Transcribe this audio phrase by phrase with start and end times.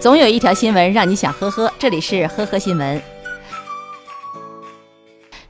[0.00, 3.02] 总有一条新闻让你想呵呵，这里是呵呵新闻。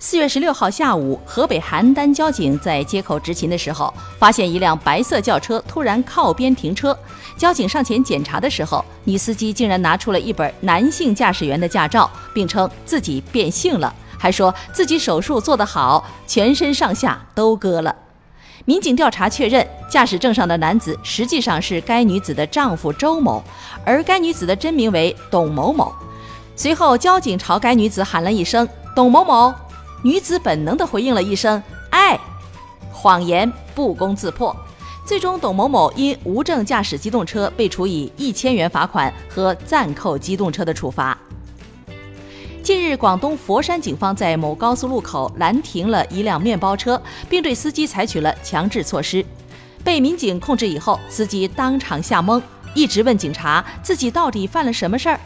[0.01, 6.99] 四月十六号下午，河北邯郸交警在街口执勤的时候，发现一辆白色轿车突然靠边停车。
[7.37, 17.95] 交警上前检查的时候，女司机竟然拿出了一本男性驾驶员的驾照，并称自己变性了，还说自己手术做得好，全身上下都割了。
[18.67, 23.43] 民警调查确认，驾驶证上的男子实际上是该女子的丈夫周某，
[23.85, 25.93] 而该女子的真名为董某某。
[26.55, 29.53] 随后，交警朝该女子喊了一声“董某某”，
[30.05, 32.19] 女子本能地回应了一声“爱”，
[32.93, 34.55] 谎言不攻自破。
[35.07, 41.17] 最终，董某某因无证驾驶机动车被处以一千元罚款和暂扣机动车的处罚。
[42.63, 49.25] 近日，广东佛山警方在某高速路口拦停了一辆面包车，并对司机采取了强制措施。
[49.83, 52.41] 被民警控制以后，司机当场吓懵，
[52.75, 55.19] 一直问警察自己到底犯了什么事儿。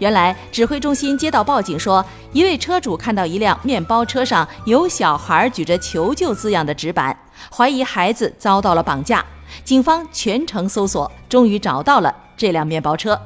[0.00, 7.16] 原来，指挥中心接到报警说，一位车主看到一辆面包车上有小孩举着“求救”字样的纸板，
[7.48, 9.24] 怀疑孩子遭到了绑架。
[9.62, 13.18] 警方全程搜索，终于找到了这辆面包车。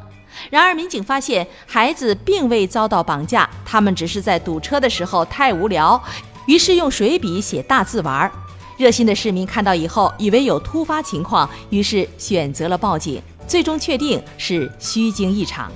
[0.51, 6.03] 然而，民警发现孩子并未遭到绑架，他们只是在堵车的时候太无聊，
[6.47, 8.31] 于是用水笔写大字玩。
[8.77, 13.23] 热心的市民看到以后，以为有突发情况，于是选择了报警。
[13.47, 15.73] 最终确定是虚惊一场。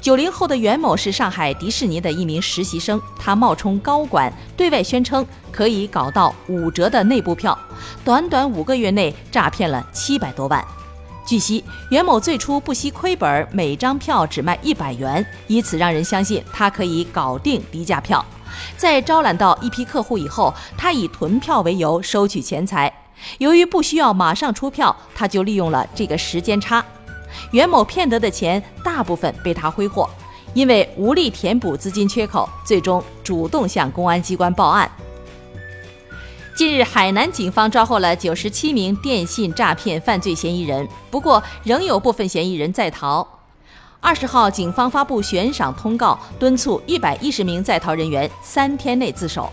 [0.00, 7.56] 九零后的袁某是上海迪士尼的一名实习生，他冒充高管，对外宣称可以搞到五折的内部票，
[8.02, 10.64] 短短五个月内诈骗了七百多万。
[11.28, 18.24] 据悉，袁某最初不惜亏本，每张票只卖一百元，以此让人相信他可以搞定低价票。
[18.78, 22.90] 在招揽到一批客户以后，他以囤票为由收取钱财。
[23.36, 26.82] 由于不需要马上出票，他就利用了这个时间差。
[27.50, 30.08] 袁某骗得的钱大部分被他挥霍，
[30.54, 34.87] 因为无力填补资金缺口，最终主动向公安机关报案。
[36.58, 43.24] 近日，海南警方抓获了九十七名电信诈骗犯罪嫌疑人，不过仍有部分嫌疑人在逃。
[44.00, 49.48] 二十号，警方发布悬赏通告，敦促一百一十名在逃人员三天内自首。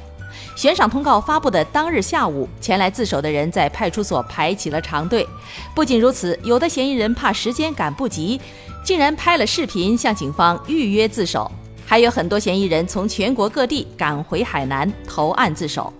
[0.55, 5.27] 悬赏通告发布的当日下午，前来自首的人在派出所排起了长队。
[5.75, 8.41] 不仅如此，有的嫌疑人怕时间赶不及，
[8.83, 11.51] 竟然拍了视频向警方预约自首。
[11.85, 15.93] 还有很多嫌疑人从全国各地赶回海南投案自首。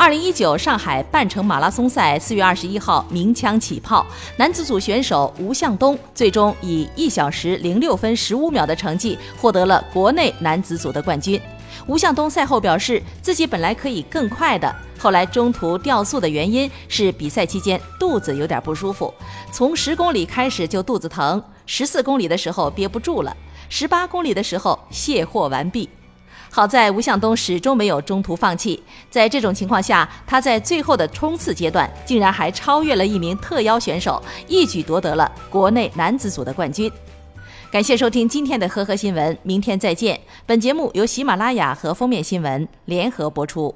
[0.00, 11.38] 二零一九上海半程马拉松赛四月二十一号鸣枪起炮，男子组选手吴向东最终以一小时零六分十五秒的成绩获得了国内男子组的冠军。
[11.88, 19.12] 吴向东赛后表示，自己本来可以更快的，后来中途掉速的原因是比赛期间肚子有点不舒服，
[19.50, 23.36] 从十公里开始就肚子疼，十四公里的时候憋不住了，
[23.68, 25.88] 十八公里的时候卸货完毕。
[26.50, 36.90] 好在吴向东始终没有中途放弃，在这种情况下，他在最后的冲刺阶段竟然还超越了一名特邀选手，一举夺得了国内男子组的冠军。
[37.70, 40.18] 感谢收听今天的呵呵新闻，明天再见。
[40.46, 43.74] 本节目由喜马拉雅和封面新闻联合播出。